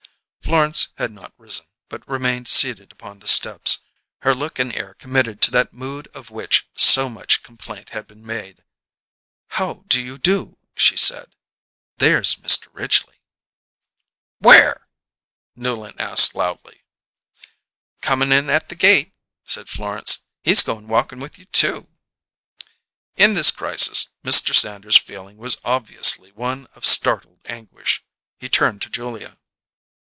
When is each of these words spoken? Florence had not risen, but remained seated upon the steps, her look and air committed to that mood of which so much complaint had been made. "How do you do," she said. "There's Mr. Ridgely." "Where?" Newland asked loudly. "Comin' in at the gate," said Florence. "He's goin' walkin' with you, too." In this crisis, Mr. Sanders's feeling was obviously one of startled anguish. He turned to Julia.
Florence 0.51 0.89
had 0.97 1.13
not 1.13 1.31
risen, 1.37 1.65
but 1.87 2.05
remained 2.09 2.45
seated 2.45 2.91
upon 2.91 3.19
the 3.19 3.27
steps, 3.27 3.85
her 4.23 4.35
look 4.35 4.59
and 4.59 4.75
air 4.75 4.95
committed 4.95 5.39
to 5.39 5.49
that 5.51 5.71
mood 5.71 6.07
of 6.07 6.29
which 6.29 6.67
so 6.75 7.07
much 7.07 7.41
complaint 7.41 7.91
had 7.91 8.05
been 8.05 8.25
made. 8.25 8.61
"How 9.51 9.85
do 9.87 10.01
you 10.01 10.17
do," 10.17 10.57
she 10.75 10.97
said. 10.97 11.37
"There's 11.99 12.35
Mr. 12.35 12.67
Ridgely." 12.73 13.21
"Where?" 14.39 14.89
Newland 15.55 16.01
asked 16.01 16.35
loudly. 16.35 16.83
"Comin' 18.01 18.33
in 18.33 18.49
at 18.49 18.67
the 18.67 18.75
gate," 18.75 19.13
said 19.45 19.69
Florence. 19.69 20.19
"He's 20.43 20.61
goin' 20.63 20.85
walkin' 20.89 21.21
with 21.21 21.39
you, 21.39 21.45
too." 21.45 21.87
In 23.15 23.35
this 23.35 23.51
crisis, 23.51 24.09
Mr. 24.21 24.53
Sanders's 24.53 24.99
feeling 24.99 25.37
was 25.37 25.61
obviously 25.63 26.29
one 26.33 26.65
of 26.75 26.85
startled 26.85 27.39
anguish. 27.45 28.03
He 28.37 28.49
turned 28.49 28.81
to 28.81 28.89
Julia. 28.89 29.37